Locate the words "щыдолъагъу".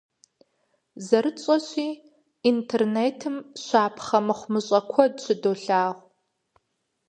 5.23-5.97